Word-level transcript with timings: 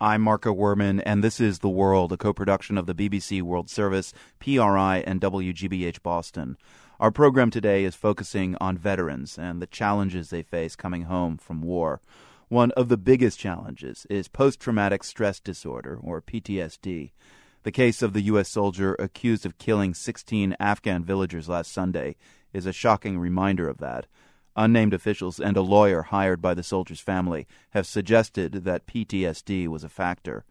I'm 0.00 0.22
Marco 0.22 0.52
Werman, 0.52 1.00
and 1.06 1.22
this 1.22 1.38
is 1.38 1.60
The 1.60 1.68
World, 1.68 2.12
a 2.12 2.16
co 2.16 2.32
production 2.32 2.76
of 2.76 2.86
the 2.86 2.96
BBC 2.96 3.40
World 3.42 3.70
Service, 3.70 4.12
PRI, 4.40 5.04
and 5.06 5.20
WGBH 5.20 6.02
Boston. 6.02 6.56
Our 6.98 7.12
program 7.12 7.48
today 7.52 7.84
is 7.84 7.94
focusing 7.94 8.56
on 8.60 8.76
veterans 8.76 9.38
and 9.38 9.62
the 9.62 9.68
challenges 9.68 10.30
they 10.30 10.42
face 10.42 10.74
coming 10.74 11.02
home 11.02 11.38
from 11.38 11.62
war. 11.62 12.00
One 12.48 12.72
of 12.72 12.88
the 12.88 12.96
biggest 12.96 13.38
challenges 13.38 14.04
is 14.10 14.26
post 14.26 14.58
traumatic 14.58 15.04
stress 15.04 15.38
disorder, 15.38 15.96
or 16.02 16.20
PTSD. 16.20 17.12
The 17.62 17.72
case 17.72 18.02
of 18.02 18.14
the 18.14 18.22
U.S. 18.22 18.48
soldier 18.48 18.96
accused 18.98 19.46
of 19.46 19.58
killing 19.58 19.94
16 19.94 20.56
Afghan 20.58 21.04
villagers 21.04 21.48
last 21.48 21.70
Sunday 21.72 22.16
is 22.52 22.66
a 22.66 22.72
shocking 22.72 23.16
reminder 23.16 23.68
of 23.68 23.78
that. 23.78 24.08
Unnamed 24.56 24.94
officials 24.94 25.40
and 25.40 25.56
a 25.56 25.62
lawyer 25.62 26.02
hired 26.02 26.40
by 26.40 26.54
the 26.54 26.62
soldier's 26.62 27.00
family 27.00 27.46
have 27.70 27.86
suggested 27.86 28.64
that 28.64 28.86
PTSD 28.86 29.66
was 29.68 29.82
a 29.82 29.88
factor. 29.88 30.44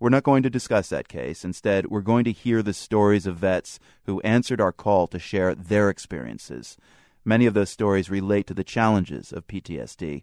We're 0.00 0.10
not 0.10 0.22
going 0.22 0.42
to 0.44 0.50
discuss 0.50 0.90
that 0.90 1.08
case. 1.08 1.44
Instead, 1.44 1.86
we're 1.86 2.02
going 2.02 2.24
to 2.24 2.32
hear 2.32 2.62
the 2.62 2.74
stories 2.74 3.26
of 3.26 3.38
vets 3.38 3.80
who 4.04 4.20
answered 4.20 4.60
our 4.60 4.72
call 4.72 5.06
to 5.08 5.18
share 5.18 5.54
their 5.54 5.88
experiences. 5.90 6.76
Many 7.24 7.46
of 7.46 7.54
those 7.54 7.70
stories 7.70 8.10
relate 8.10 8.46
to 8.46 8.54
the 8.54 8.64
challenges 8.64 9.32
of 9.32 9.46
PTSD, 9.46 10.22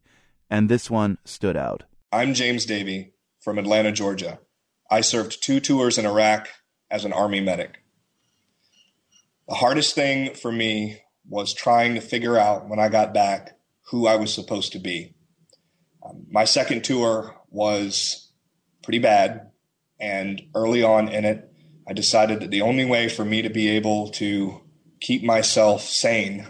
and 0.49 0.69
this 0.69 0.89
one 0.89 1.17
stood 1.25 1.57
out. 1.57 1.83
I'm 2.11 2.33
James 2.33 2.65
Davey 2.65 3.13
from 3.41 3.57
Atlanta, 3.57 3.91
Georgia. 3.91 4.39
I 4.89 5.01
served 5.01 5.43
two 5.43 5.59
tours 5.59 5.97
in 5.97 6.05
Iraq 6.05 6.47
as 6.89 7.03
an 7.03 7.11
Army 7.11 7.41
medic. 7.41 7.83
The 9.47 9.55
hardest 9.55 9.93
thing 9.93 10.33
for 10.33 10.51
me 10.51 11.01
was 11.27 11.53
trying 11.53 11.95
to 11.95 12.01
figure 12.01 12.37
out 12.37 12.67
when 12.67 12.79
I 12.79 12.89
got 12.89 13.13
back 13.13 13.57
who 13.89 14.07
I 14.07 14.15
was 14.15 14.33
supposed 14.33 14.71
to 14.73 14.79
be. 14.79 15.13
Um, 16.03 16.25
my 16.29 16.45
second 16.45 16.83
tour 16.83 17.35
was 17.49 18.31
pretty 18.83 18.99
bad, 18.99 19.51
and 19.99 20.41
early 20.53 20.83
on 20.83 21.07
in 21.07 21.25
it, 21.25 21.51
I 21.87 21.93
decided 21.93 22.39
that 22.39 22.51
the 22.51 22.61
only 22.61 22.85
way 22.85 23.09
for 23.09 23.25
me 23.25 23.41
to 23.41 23.49
be 23.49 23.69
able 23.69 24.09
to 24.11 24.61
keep 24.99 25.23
myself 25.23 25.83
sane 25.83 26.47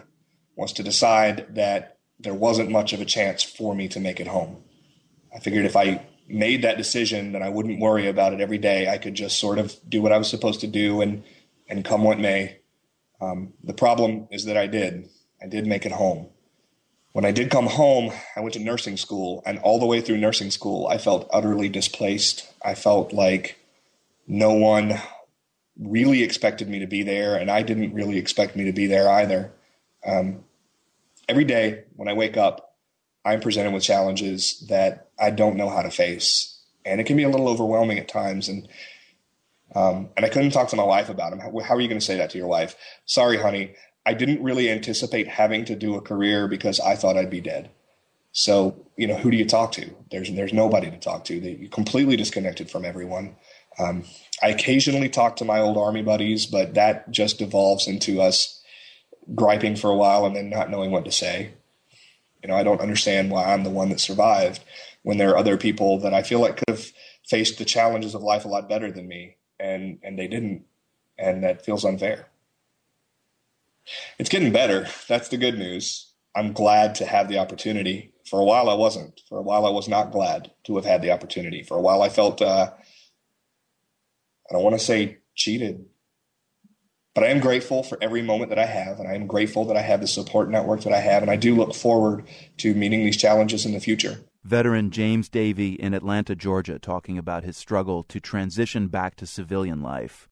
was 0.56 0.72
to 0.74 0.84
decide 0.84 1.56
that 1.56 1.98
there 2.20 2.34
wasn't 2.34 2.72
much 2.72 2.94
of 2.94 3.02
a 3.02 3.06
chance 3.06 3.44
for 3.44 3.76
me 3.76 3.88
to 3.90 4.00
make 4.00 4.20
it 4.20 4.28
home. 4.28 4.64
I 5.34 5.40
figured 5.40 5.66
if 5.66 5.76
I 5.76 6.06
made 6.28 6.62
that 6.62 6.78
decision, 6.78 7.34
then 7.34 7.44
I 7.44 7.50
wouldn't 7.50 7.82
worry 7.82 8.08
about 8.08 8.34
it 8.34 8.42
every 8.42 8.58
day. 8.58 8.88
I 8.88 8.98
could 8.98 9.14
just 9.14 9.38
sort 9.38 9.60
of 9.60 9.76
do 9.88 10.02
what 10.02 10.14
I 10.14 10.18
was 10.18 10.30
supposed 10.30 10.62
to 10.62 10.68
do 10.68 11.02
and, 11.02 11.24
and 11.68 11.84
come 11.84 12.04
what 12.04 12.20
may. 12.20 12.60
Um, 13.22 13.54
the 13.64 13.74
problem 13.74 14.28
is 14.32 14.46
that 14.46 14.58
I 14.58 14.68
did. 14.68 15.10
I 15.42 15.48
did 15.48 15.68
make 15.68 15.86
it 15.86 15.92
home. 15.92 16.30
When 17.12 17.26
I 17.26 17.32
did 17.32 17.50
come 17.50 17.68
home, 17.68 18.12
I 18.36 18.42
went 18.42 18.54
to 18.56 18.60
nursing 18.60 18.98
school, 18.98 19.42
and 19.46 19.60
all 19.60 19.80
the 19.80 19.86
way 19.86 20.02
through 20.02 20.18
nursing 20.18 20.52
school, 20.52 20.88
I 20.88 20.98
felt 20.98 21.30
utterly 21.32 21.70
displaced. 21.70 22.52
I 22.64 22.76
felt 22.76 23.14
like 23.14 23.58
no 24.28 24.54
one 24.54 25.00
really 25.80 26.24
expected 26.24 26.68
me 26.68 26.80
to 26.80 26.88
be 26.88 27.04
there, 27.04 27.38
and 27.38 27.50
I 27.50 27.62
didn't 27.62 27.94
really 27.94 28.18
expect 28.18 28.56
me 28.56 28.66
to 28.66 28.74
be 28.74 28.88
there 28.88 29.10
either. 29.10 29.52
Um, 30.06 30.44
every 31.30 31.46
day 31.46 31.86
when 31.96 32.08
I 32.08 32.14
wake 32.14 32.38
up, 32.38 32.76
I'm 33.24 33.40
presented 33.40 33.74
with 33.74 33.84
challenges 33.84 34.66
that 34.68 35.10
I 35.18 35.30
don't 35.32 35.58
know 35.58 35.70
how 35.70 35.82
to 35.82 35.92
face, 35.92 36.62
and 36.86 37.00
it 37.00 37.06
can 37.06 37.18
be 37.18 37.24
a 37.24 37.30
little 37.30 37.48
overwhelming 37.48 37.98
at 37.98 38.08
times. 38.08 38.50
And 38.50 38.68
um, 39.76 40.10
and 40.16 40.26
I 40.26 40.30
couldn't 40.30 40.52
talk 40.52 40.70
to 40.70 40.76
my 40.76 40.84
wife 40.84 41.10
about 41.10 41.34
him. 41.34 41.40
How, 41.40 41.52
how 41.60 41.76
are 41.76 41.82
you 41.82 41.90
going 41.90 42.00
to 42.00 42.06
say 42.06 42.16
that 42.18 42.30
to 42.32 42.38
your 42.38 42.48
wife? 42.48 42.76
Sorry, 43.06 43.38
honey. 43.38 43.76
I 44.06 44.14
didn't 44.14 44.44
really 44.44 44.72
anticipate 44.72 45.28
having 45.28 45.66
to 45.66 45.76
do 45.76 45.96
a 45.96 46.02
career 46.02 46.48
because 46.48 46.80
I 46.80 46.96
thought 46.96 47.18
I'd 47.18 47.30
be 47.30 47.42
dead. 47.42 47.70
So, 48.32 48.88
you 48.98 49.08
know, 49.08 49.16
who 49.16 49.32
do 49.32 49.38
you 49.38 49.46
talk 49.46 49.72
to? 49.74 49.90
There's 50.12 50.32
there's 50.32 50.54
nobody 50.54 50.92
to 50.92 50.98
talk 50.98 51.26
to. 51.26 51.36
You're 51.36 51.70
completely 51.70 52.16
disconnected 52.16 52.70
from 52.70 52.86
everyone. 52.86 53.36
Um, 53.80 54.04
I 54.42 54.50
occasionally 54.50 55.10
talk 55.10 55.38
to 55.38 55.46
my 55.46 55.60
old 55.60 55.78
army 55.78 56.02
buddies, 56.02 56.46
but 56.46 56.74
that 56.76 57.12
just 57.12 57.40
devolves 57.40 57.88
into 57.88 58.22
us 58.22 58.62
griping 59.34 59.76
for 59.76 59.90
a 59.90 59.96
while 59.96 60.26
and 60.26 60.36
then 60.36 60.50
not 60.50 60.70
knowing 60.70 60.92
what 60.92 61.06
to 61.06 61.12
say. 61.12 61.54
You 62.44 62.50
know, 62.50 62.56
I 62.56 62.64
don't 62.64 62.82
understand 62.82 63.32
why 63.32 63.52
I'm 63.52 63.64
the 63.64 63.70
one 63.70 63.90
that 63.90 64.00
survived 64.00 64.64
when 65.02 65.18
there 65.18 65.32
are 65.32 65.38
other 65.38 65.58
people 65.58 66.00
that 66.02 66.14
I 66.14 66.22
feel 66.22 66.40
like 66.40 66.58
could 66.58 66.70
have 66.70 66.92
faced 67.28 67.58
the 67.58 67.66
challenges 67.66 68.14
of 68.14 68.22
life 68.22 68.46
a 68.46 68.50
lot 68.50 68.70
better 68.70 68.92
than 68.92 69.08
me 69.08 69.38
and 69.60 70.00
and 70.04 70.18
they 70.18 70.28
didn't, 70.28 70.66
and 71.18 71.44
that 71.44 71.66
feels 71.66 71.86
unfair. 71.86 72.28
It's 74.18 74.30
getting 74.30 74.52
better. 74.52 74.88
That's 75.08 75.30
the 75.30 75.38
good 75.38 75.58
news. 75.58 76.12
I'm 76.36 76.54
glad 76.54 76.96
to 76.96 77.06
have 77.06 77.30
the 77.30 77.38
opportunity. 77.38 78.12
For 78.30 78.40
a 78.40 78.44
while, 78.44 78.70
I 78.70 78.74
wasn't. 78.74 79.22
For 79.30 79.38
a 79.38 79.44
while, 79.44 79.66
I 79.66 79.70
was 79.70 79.88
not 79.88 80.12
glad 80.12 80.52
to 80.66 80.76
have 80.76 80.86
had 80.86 81.02
the 81.02 81.12
opportunity. 81.12 81.64
For 81.64 81.78
a 81.78 81.82
while, 81.82 82.02
I 82.02 82.10
felt 82.10 82.42
uh, 82.42 82.72
I 84.50 84.54
don't 84.54 84.64
want 84.64 84.78
to 84.78 84.84
say 84.84 85.20
cheated, 85.36 85.86
but 87.14 87.24
I 87.24 87.28
am 87.28 87.40
grateful 87.40 87.84
for 87.84 87.98
every 88.02 88.22
moment 88.22 88.50
that 88.50 88.60
I 88.60 88.66
have, 88.66 89.00
and 89.00 89.08
I 89.08 89.14
am 89.14 89.28
grateful 89.28 89.66
that 89.66 89.78
I 89.78 89.82
have 89.82 90.02
the 90.02 90.08
support 90.08 90.50
network 90.50 90.82
that 90.82 90.94
I 90.94 91.00
have, 91.00 91.22
and 91.22 91.32
I 91.32 91.36
do 91.36 91.56
look 91.56 91.76
forward 91.76 92.28
to 92.58 92.74
meeting 92.74 93.06
these 93.06 93.18
challenges 93.18 93.66
in 93.66 93.74
the 93.74 93.80
future 93.80 94.20
veteran 94.46 94.92
James 94.92 95.28
Davey 95.28 95.74
in 95.74 95.96
Atlanta, 95.96 96.36
Georgia, 96.36 96.78
talking 96.78 97.18
about 97.18 97.44
his 97.44 97.58
struggle 97.58 98.04
to 98.04 98.20
transition 98.20 98.88
back 98.88 99.16
to 99.16 99.26
civilian 99.26 99.82
life. 99.82 100.24